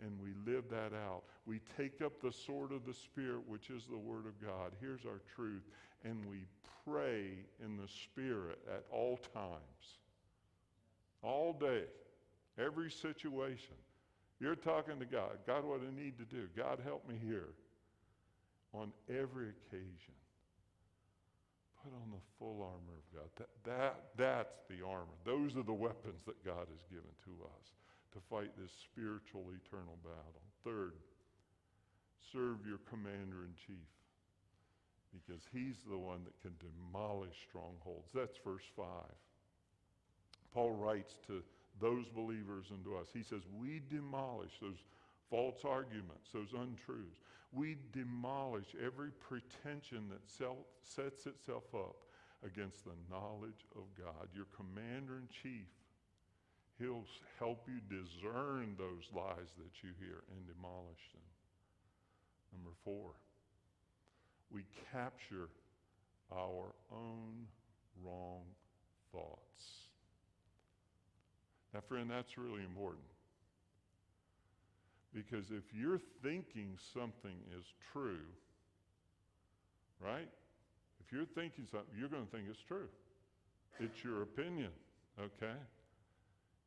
[0.03, 1.23] and we live that out.
[1.47, 4.73] We take up the sword of the Spirit, which is the Word of God.
[4.81, 5.63] Here's our truth.
[6.05, 6.45] And we
[6.85, 10.01] pray in the Spirit at all times,
[11.23, 11.85] all day,
[12.59, 13.77] every situation.
[14.41, 15.39] You're talking to God.
[15.47, 16.49] God, what do I need to do.
[16.57, 17.51] God, help me here
[18.75, 20.17] on every occasion.
[21.83, 23.31] Put on the full armor of God.
[23.37, 25.19] That, that, that's the armor.
[25.25, 27.67] Those are the weapons that God has given to us
[28.15, 30.43] to fight this spiritual eternal battle.
[30.65, 30.95] Third,
[32.33, 33.91] serve your commander in chief
[35.13, 38.09] because he's the one that can demolish strongholds.
[38.15, 38.87] That's verse 5.
[40.55, 41.43] Paul writes to
[41.81, 43.09] those believers and to us.
[43.13, 44.81] He says, We demolish those
[45.31, 47.21] false arguments, those untruths.
[47.53, 51.97] We demolish every pretension that self, sets itself up
[52.45, 54.29] against the knowledge of God.
[54.35, 55.69] Your commander in chief,
[56.79, 57.05] he'll
[57.39, 61.23] help you discern those lies that you hear and demolish them.
[62.53, 63.13] Number four,
[64.51, 65.49] we capture
[66.33, 67.47] our own
[68.03, 68.43] wrong
[69.13, 69.89] thoughts.
[71.75, 73.12] Now, friend, that's really important.
[75.15, 78.25] Because if you're thinking something is true,
[80.01, 80.29] right?
[81.05, 82.89] If you're thinking something, you're going to think it's true.
[83.79, 84.71] It's your opinion,
[85.21, 85.59] okay?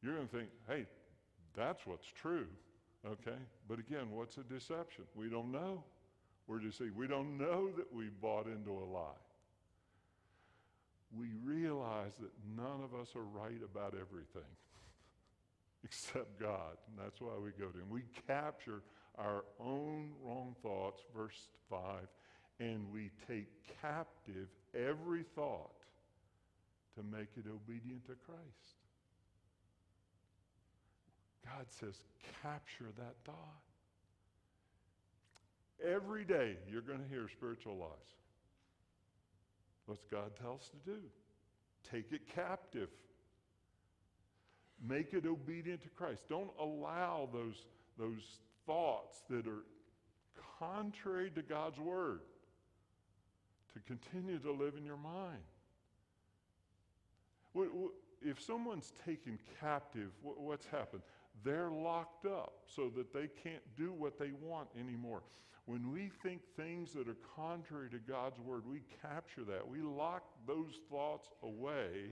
[0.01, 0.85] You're going to think, hey,
[1.55, 2.47] that's what's true,
[3.05, 3.37] okay?
[3.67, 5.05] But again, what's a deception?
[5.15, 5.83] We don't know.
[6.47, 6.95] We're deceived.
[6.95, 9.21] We don't know that we bought into a lie.
[11.17, 14.51] We realize that none of us are right about everything
[15.85, 16.77] except God.
[16.87, 17.89] And that's why we go to Him.
[17.89, 18.81] We capture
[19.17, 21.79] our own wrong thoughts, verse 5,
[22.59, 23.47] and we take
[23.81, 25.71] captive every thought
[26.97, 28.75] to make it obedient to Christ.
[31.45, 32.01] God says,
[32.41, 33.35] capture that thought.
[35.85, 37.89] Every day you're going to hear spiritual lies.
[39.85, 40.97] What's God tell us to do?
[41.91, 42.89] Take it captive.
[44.81, 46.23] Make it obedient to Christ.
[46.29, 47.65] Don't allow those,
[47.97, 49.63] those thoughts that are
[50.59, 52.21] contrary to God's word
[53.73, 55.41] to continue to live in your mind.
[58.21, 61.03] If someone's taken captive, what's happened?
[61.43, 65.21] They're locked up so that they can't do what they want anymore.
[65.65, 69.67] When we think things that are contrary to God's word, we capture that.
[69.67, 72.11] We lock those thoughts away,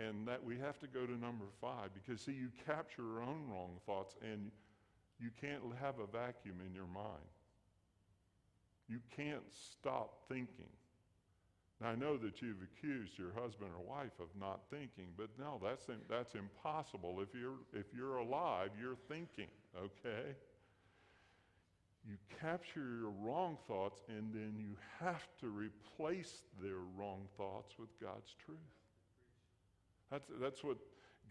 [0.00, 3.48] and that we have to go to number five because, see, you capture your own
[3.48, 4.50] wrong thoughts, and
[5.20, 7.30] you can't have a vacuum in your mind.
[8.88, 10.72] You can't stop thinking.
[11.80, 15.60] Now, I know that you've accused your husband or wife of not thinking, but no,
[15.62, 17.18] that's, that's impossible.
[17.20, 20.34] If you're, if you're alive, you're thinking, okay?
[22.06, 27.88] You capture your wrong thoughts, and then you have to replace their wrong thoughts with
[28.00, 28.58] God's truth.
[30.14, 30.76] That's, that's what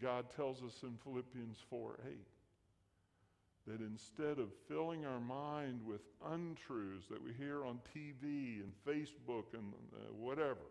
[0.02, 2.18] God tells us in Philippians 4 8
[3.66, 9.44] that instead of filling our mind with untruths that we hear on TV and Facebook
[9.54, 10.68] and uh, whatever,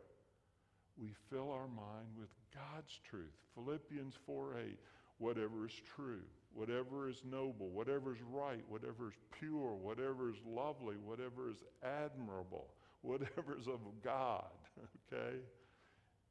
[0.95, 3.34] we fill our mind with God's truth.
[3.56, 4.80] Philippians 4 8,
[5.17, 6.21] whatever is true,
[6.54, 12.67] whatever is noble, whatever is right, whatever is pure, whatever is lovely, whatever is admirable,
[13.02, 14.45] whatever is of God,
[15.12, 15.38] okay?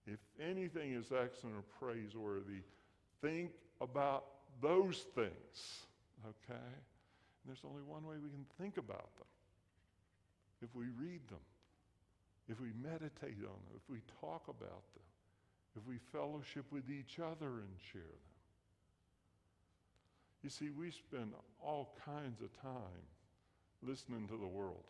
[0.07, 2.63] If anything is excellent or praiseworthy,
[3.21, 4.25] think about
[4.61, 5.87] those things.
[6.25, 6.55] Okay?
[6.59, 9.27] And there's only one way we can think about them
[10.63, 11.43] if we read them,
[12.49, 15.03] if we meditate on them, if we talk about them,
[15.77, 18.33] if we fellowship with each other and share them.
[20.43, 23.07] You see, we spend all kinds of time
[23.83, 24.85] listening to the world.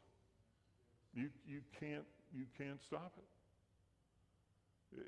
[1.14, 3.31] You, you, can't, you can't stop it.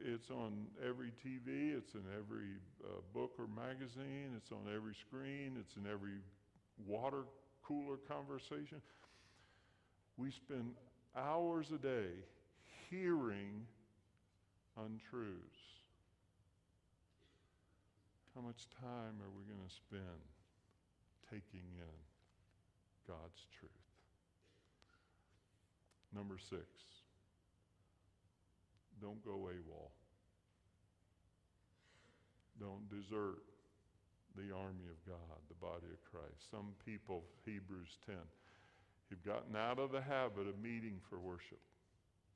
[0.04, 5.56] It's on every TV, it's in every uh, book or magazine, it's on every screen,
[5.60, 6.20] it's in every
[6.86, 7.24] water
[7.62, 8.80] cooler conversation.
[10.16, 10.74] We spend
[11.16, 12.12] hours a day
[12.90, 13.66] hearing
[14.76, 15.64] untruths.
[18.34, 20.20] How much time are we going to spend
[21.30, 21.96] taking in
[23.06, 23.70] God's truth?
[26.14, 27.03] Number six.
[29.04, 29.90] Don't go AWOL.
[32.58, 33.44] Don't desert
[34.34, 36.50] the army of God, the body of Christ.
[36.50, 38.16] Some people, Hebrews 10,
[39.10, 41.60] have gotten out of the habit of meeting for worship,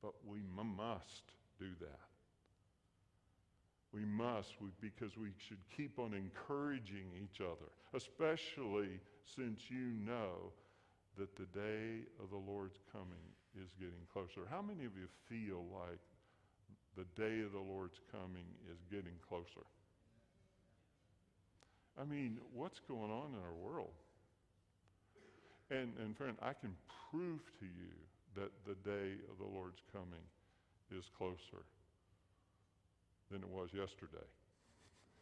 [0.03, 2.05] but we m- must do that.
[3.95, 4.53] We must
[4.83, 10.53] because we should keep on encouraging each other, especially since you know
[11.17, 13.25] that the day of the Lord's coming
[13.57, 14.47] is getting closer.
[14.51, 15.99] How many of you feel like
[16.99, 19.63] the day of the Lord's coming is getting closer.
[21.95, 23.95] I mean, what's going on in our world?
[25.71, 26.75] And, and friend, I can
[27.11, 27.95] prove to you
[28.35, 30.27] that the day of the Lord's coming
[30.91, 31.63] is closer
[33.31, 34.27] than it was yesterday.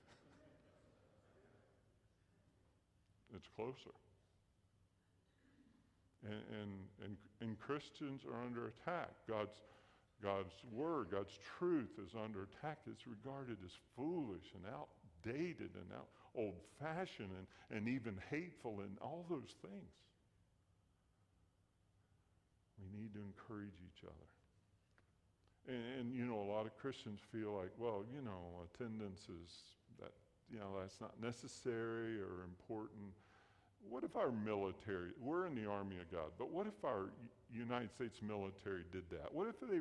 [3.37, 3.93] it's closer.
[6.25, 9.11] And, and, and, and Christians are under attack.
[9.29, 9.61] God's
[10.23, 12.79] God's word, God's truth is under attack.
[12.91, 18.97] It's regarded as foolish and outdated and out, old fashioned and, and even hateful and
[19.01, 19.93] all those things.
[22.79, 24.29] We need to encourage each other.
[25.69, 29.51] And, and, you know, a lot of Christians feel like, well, you know, attendance is
[30.01, 30.13] that,
[30.51, 33.13] you know, that's not necessary or important.
[33.89, 37.11] What if our military, we're in the army of God, but what if our
[37.53, 39.33] United States military did that?
[39.33, 39.81] What if they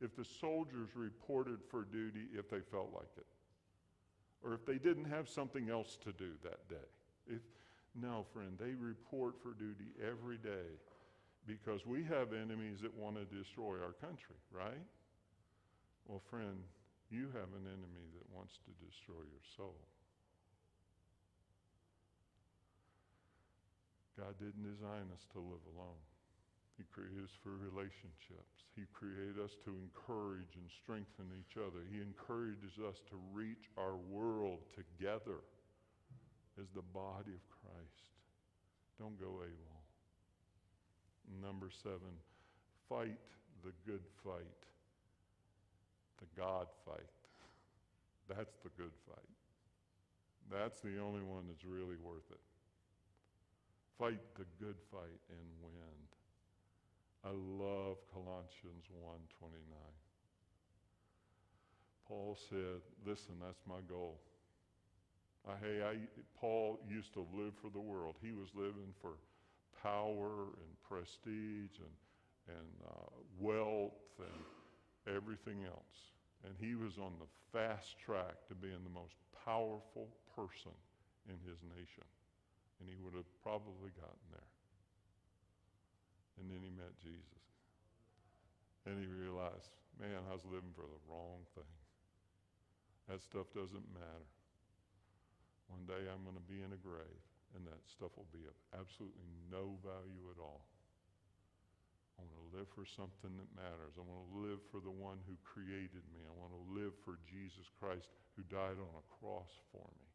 [0.00, 3.26] if the soldiers reported for duty if they felt like it?
[4.42, 6.88] Or if they didn't have something else to do that day?
[7.26, 7.40] If,
[7.94, 10.76] no, friend, they report for duty every day
[11.46, 14.84] because we have enemies that want to destroy our country, right?
[16.06, 16.58] Well, friend,
[17.10, 19.78] you have an enemy that wants to destroy your soul.
[24.18, 26.00] God didn't design us to live alone.
[26.76, 28.68] He created us for relationships.
[28.76, 31.80] He created us to encourage and strengthen each other.
[31.88, 35.40] He encourages us to reach our world together
[36.60, 38.12] as the body of Christ.
[39.00, 39.80] Don't go AWOL.
[41.40, 42.20] Number seven,
[42.88, 43.18] fight
[43.64, 44.60] the good fight,
[46.20, 47.16] the God fight.
[48.28, 49.32] That's the good fight.
[50.50, 52.38] That's the only one that's really worth it.
[53.98, 55.96] Fight the good fight and win.
[57.26, 59.58] I love Colossians 1:29.
[62.06, 64.20] Paul said, "Listen, that's my goal.
[65.44, 65.98] I, hey, I,
[66.36, 68.16] Paul used to live for the world.
[68.22, 69.18] He was living for
[69.82, 71.94] power and prestige and
[72.48, 73.10] and uh,
[73.40, 76.14] wealth and everything else.
[76.44, 80.06] And he was on the fast track to being the most powerful
[80.36, 80.74] person
[81.28, 82.06] in his nation.
[82.78, 84.55] And he would have probably gotten there.
[86.36, 87.42] And then he met Jesus.
[88.84, 91.74] And he realized, man, I was living for the wrong thing.
[93.08, 94.30] That stuff doesn't matter.
[95.66, 97.22] One day I'm going to be in a grave,
[97.58, 100.66] and that stuff will be of absolutely no value at all.
[102.16, 103.98] I want to live for something that matters.
[103.98, 106.24] I want to live for the one who created me.
[106.24, 110.08] I want to live for Jesus Christ who died on a cross for me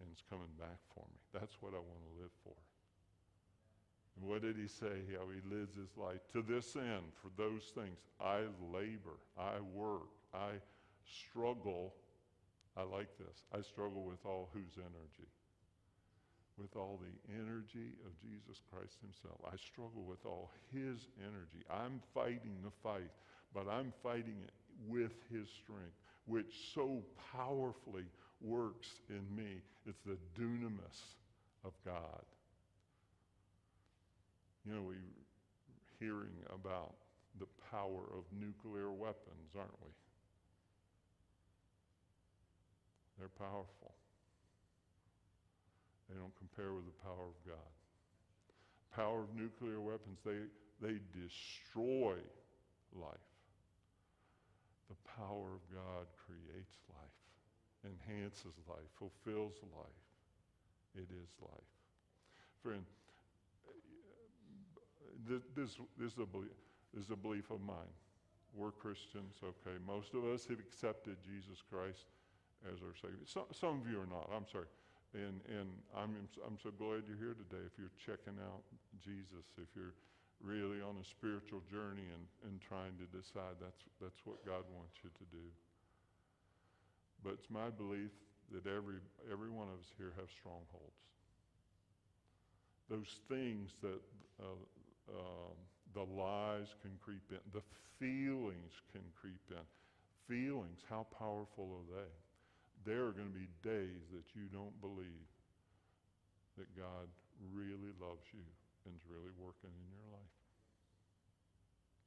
[0.00, 1.20] and is coming back for me.
[1.32, 2.56] That's what I want to live for.
[4.20, 5.04] What did he say?
[5.16, 6.20] How he lives his life.
[6.32, 8.40] To this end, for those things, I
[8.72, 10.60] labor, I work, I
[11.04, 11.94] struggle.
[12.76, 13.44] I like this.
[13.52, 15.28] I struggle with all whose energy?
[16.60, 19.40] with all the energy of Jesus Christ himself.
[19.50, 21.64] I struggle with all his energy.
[21.70, 23.10] I'm fighting the fight,
[23.54, 24.52] but I'm fighting it
[24.86, 25.96] with his strength,
[26.26, 27.02] which so
[27.32, 28.04] powerfully
[28.40, 29.62] works in me.
[29.86, 31.16] It's the dunamis
[31.64, 32.24] of God.
[34.66, 35.00] You know, we're
[35.98, 36.94] hearing about
[37.38, 39.90] the power of nuclear weapons, aren't we?
[43.18, 43.94] They're powerful.
[46.08, 47.70] They don't compare with the power of God.
[48.96, 50.48] Power of nuclear weapons, they,
[50.82, 52.16] they destroy
[52.96, 53.30] life.
[54.88, 60.02] The power of God creates life, enhances life, fulfills life.
[60.96, 61.70] It is life.
[62.64, 62.82] Friend,
[65.30, 66.50] this, this, is a belief,
[66.90, 67.94] this is a belief of mine.
[68.50, 69.78] We're Christians, okay.
[69.86, 72.10] Most of us have accepted Jesus Christ
[72.66, 73.22] as our Savior.
[73.30, 74.26] Some, some of you are not.
[74.34, 74.66] I'm sorry.
[75.14, 77.62] And, and I'm, I'm so glad you're here today.
[77.62, 78.66] If you're checking out
[78.98, 79.94] Jesus, if you're
[80.42, 84.98] really on a spiritual journey and, and trying to decide that's, that's what God wants
[85.06, 85.46] you to do.
[87.22, 88.10] But it's my belief
[88.50, 88.98] that every,
[89.30, 90.98] every one of us here have strongholds.
[92.90, 94.02] Those things that
[94.42, 94.58] uh,
[95.08, 95.52] uh,
[95.94, 97.62] the lies can creep in, the
[97.98, 99.64] feelings can creep in.
[100.28, 102.10] Feelings, how powerful are they?
[102.84, 105.28] there are going to be days that you don't believe
[106.56, 107.08] that God
[107.52, 108.44] really loves you
[108.84, 110.36] and is really working in your life.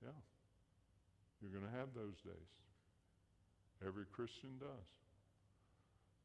[0.09, 0.19] Yeah.
[1.41, 2.51] You're going to have those days.
[3.85, 4.89] Every Christian does.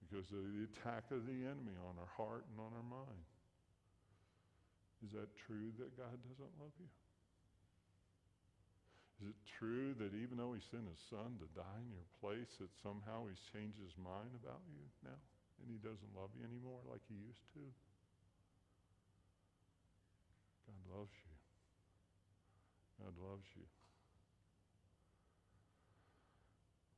[0.01, 3.29] Because of the attack of the enemy on our heart and on our mind.
[5.07, 6.91] Is that true that God doesn't love you?
[9.19, 12.55] Is it true that even though he sent his son to die in your place,
[12.63, 15.19] that somehow he's changed his mind about you now
[15.59, 17.65] and he doesn't love you anymore like he used to?
[20.71, 21.35] God loves you.
[23.03, 23.67] God loves you.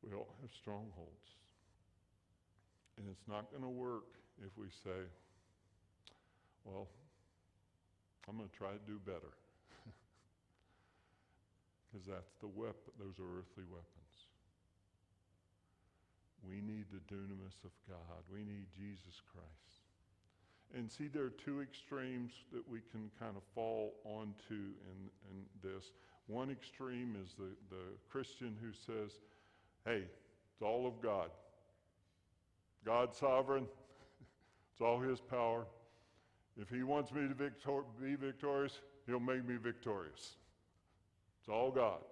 [0.05, 1.41] We all have strongholds.
[3.01, 5.09] And it's not going to work if we say,
[6.65, 6.89] well,
[8.29, 9.33] I'm going to try to do better
[11.91, 14.01] because that's the weapon, those are earthly weapons.
[16.49, 18.25] We need the dunamis of God.
[18.33, 19.81] We need Jesus Christ.
[20.75, 25.45] And see, there are two extremes that we can kind of fall onto in, in
[25.63, 25.91] this.
[26.29, 29.19] One extreme is the, the Christian who says,
[29.85, 30.05] hey,
[30.53, 31.31] it's all of God.
[32.85, 33.65] God's sovereign.
[34.73, 35.67] it's all his power.
[36.61, 40.37] If he wants me to victor- be victorious, he'll make me victorious.
[41.39, 42.05] It's all God.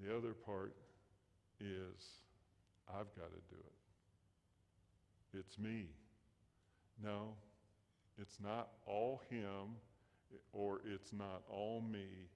[0.00, 0.72] The other part
[1.58, 2.20] is
[2.88, 3.72] I've got to do it.
[5.38, 5.88] It's me.
[7.02, 7.34] No,
[8.18, 9.76] it's not all him
[10.52, 12.28] or it's not all me,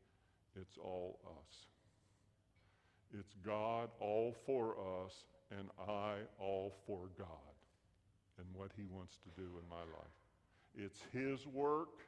[0.57, 1.67] it's all us.
[3.13, 5.25] It's God all for us
[5.57, 7.50] and I all for God
[8.41, 10.17] and what he wants to do in my life.
[10.75, 12.01] It's his work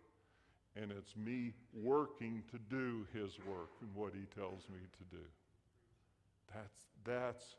[0.74, 5.24] and it's me working to do his work and what he tells me to do.
[6.54, 7.56] That's, that's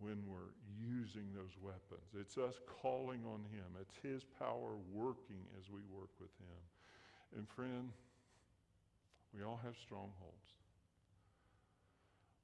[0.00, 2.08] when we're using those weapons.
[2.18, 7.36] It's us calling on Him, it's His power working as we work with Him.
[7.36, 7.90] And friend,
[9.36, 10.16] we all have strongholds.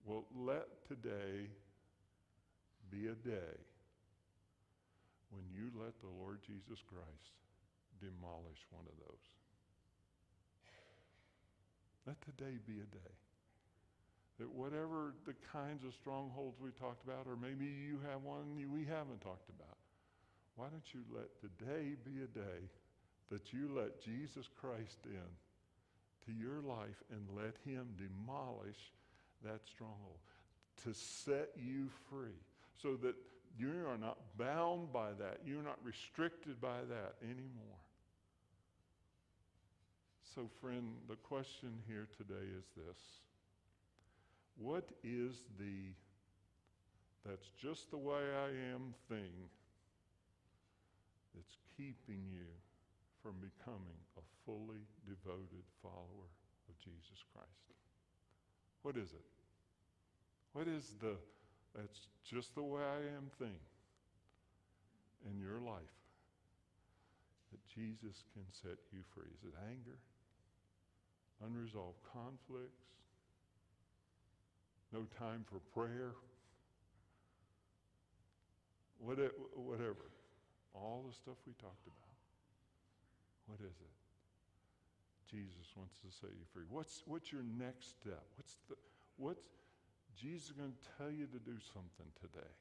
[0.04, 1.48] Well, let today
[2.90, 3.56] be a day
[5.30, 7.34] when you let the Lord Jesus Christ
[8.00, 9.24] demolish one of those.
[12.06, 13.14] Let today be a day
[14.38, 18.84] that whatever the kinds of strongholds we talked about, or maybe you have one we
[18.84, 19.78] haven't talked about,
[20.56, 22.68] why don't you let today be a day
[23.30, 25.30] that you let Jesus Christ in
[26.26, 28.92] to your life and let him demolish
[29.44, 30.18] that stronghold
[30.84, 32.40] to set you free
[32.80, 33.14] so that
[33.58, 35.40] you are not bound by that.
[35.44, 37.80] You're not restricted by that anymore.
[40.34, 42.98] So, friend, the question here today is this
[44.58, 45.94] What is the
[47.26, 49.32] that's just the way I am thing
[51.34, 52.46] that's keeping you
[53.22, 56.30] from becoming a fully devoted follower
[56.68, 57.74] of Jesus Christ?
[58.82, 59.24] What is it?
[60.52, 61.16] What is the
[61.76, 63.60] that's just the way I am thing
[65.30, 65.96] in your life
[67.52, 69.28] that Jesus can set you free?
[69.36, 69.98] Is it anger?
[71.44, 72.88] Unresolved conflicts?
[74.92, 76.14] No time for prayer?
[78.98, 80.08] Whatever.
[80.74, 82.16] All the stuff we talked about.
[83.46, 83.94] What is it?
[85.30, 86.64] Jesus wants to set you free.
[86.70, 88.22] What's, what's your next step?
[88.36, 88.76] What's the,
[89.16, 89.42] what's,
[90.20, 92.54] Jesus is going to tell you to do something today.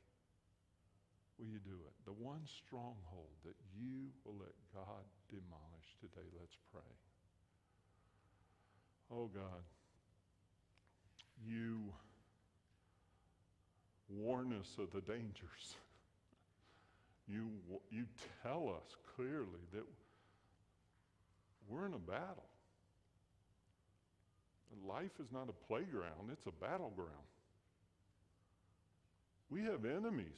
[1.39, 1.93] Will you do it?
[2.05, 6.27] The one stronghold that you will let God demolish today.
[6.39, 6.93] Let's pray.
[9.11, 9.63] Oh God,
[11.45, 11.93] you
[14.09, 15.75] warn us of the dangers.
[17.27, 17.49] You,
[17.89, 18.05] you
[18.43, 19.83] tell us clearly that
[21.67, 22.45] we're in a battle.
[24.87, 27.09] Life is not a playground, it's a battleground.
[29.55, 30.37] We have enemies.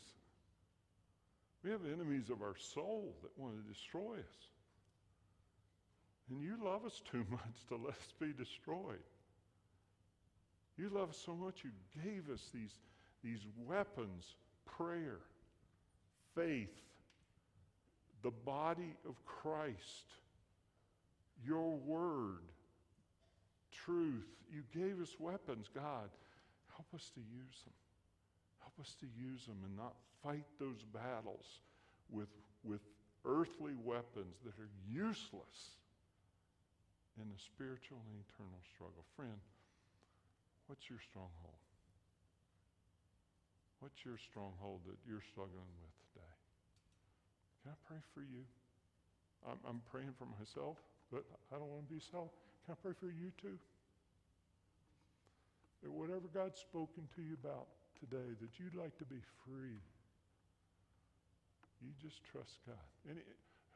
[1.63, 4.35] We have enemies of our soul that want to destroy us.
[6.29, 9.01] And you love us too much to let us be destroyed.
[10.77, 11.71] You love us so much you
[12.03, 12.75] gave us these,
[13.23, 14.35] these weapons
[14.67, 15.17] prayer,
[16.35, 16.75] faith,
[18.21, 20.13] the body of Christ,
[21.43, 22.43] your word,
[23.71, 24.27] truth.
[24.53, 26.09] You gave us weapons, God.
[26.75, 27.73] Help us to use them.
[28.79, 31.65] Us to use them and not fight those battles
[32.09, 32.29] with,
[32.63, 32.81] with
[33.25, 35.81] earthly weapons that are useless
[37.17, 39.01] in the spiritual and eternal struggle.
[39.17, 39.41] Friend,
[40.69, 41.57] what's your stronghold?
[43.81, 46.35] What's your stronghold that you're struggling with today?
[47.61, 48.45] Can I pray for you?
[49.45, 50.77] I'm, I'm praying for myself,
[51.13, 52.33] but I don't want to be self.
[52.65, 53.57] Can I pray for you too?
[55.81, 57.69] That whatever God's spoken to you about,
[57.99, 59.81] today that you'd like to be free,
[61.81, 62.87] you just trust God.
[63.09, 63.21] Any,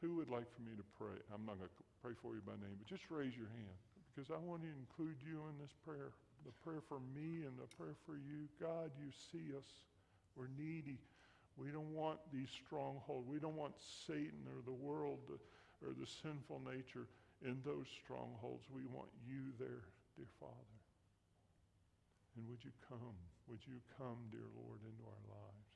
[0.02, 1.14] who would like for me to pray?
[1.30, 3.78] I'm not going to pray for you by name, but just raise your hand
[4.10, 6.10] because I want to include you in this prayer.
[6.42, 8.50] The prayer for me and the prayer for you.
[8.58, 9.68] God, you see us.
[10.34, 10.98] We're needy.
[11.56, 13.28] We don't want these strongholds.
[13.28, 13.74] We don't want
[14.06, 17.06] Satan or the world or the sinful nature
[17.44, 18.66] in those strongholds.
[18.74, 20.81] We want you there, dear Father.
[22.36, 23.16] And would you come?
[23.48, 25.72] Would you come, dear Lord, into our lives?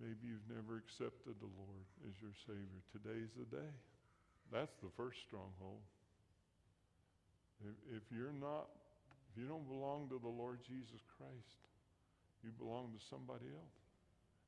[0.00, 2.80] Maybe you've never accepted the Lord as your Savior.
[2.90, 3.72] Today's the day.
[4.50, 5.84] That's the first stronghold.
[7.62, 8.72] If, if you're not,
[9.30, 11.60] if you don't belong to the Lord Jesus Christ,
[12.42, 13.78] you belong to somebody else.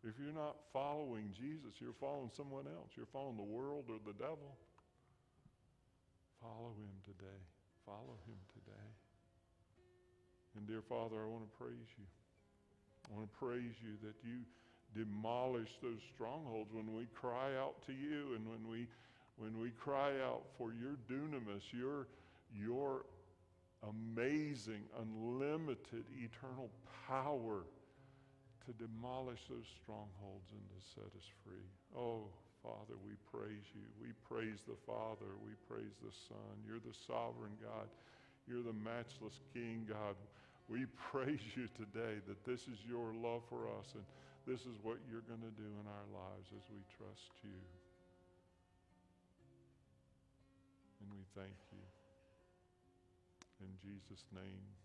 [0.02, 2.92] If you're not following Jesus, you're following someone else.
[2.96, 4.58] You're following the world or the devil.
[6.42, 7.40] Follow him today.
[7.86, 8.53] Follow him today.
[10.57, 12.05] And dear Father, I want to praise you.
[13.11, 14.40] I want to praise you that you
[14.94, 18.86] demolish those strongholds when we cry out to you and when we
[19.36, 22.07] when we cry out for your dunamis, your
[22.55, 23.05] your
[23.82, 26.70] amazing, unlimited, eternal
[27.09, 27.64] power
[28.64, 31.68] to demolish those strongholds and to set us free.
[31.96, 32.30] Oh,
[32.62, 33.84] Father, we praise you.
[34.00, 35.36] We praise the Father.
[35.44, 36.55] We praise the Son.
[36.64, 37.92] You're the sovereign God.
[38.48, 40.16] You're the matchless King, God.
[40.68, 44.04] We praise you today that this is your love for us and
[44.46, 47.60] this is what you're going to do in our lives as we trust you.
[51.00, 51.84] And we thank you.
[53.60, 54.84] In Jesus' name.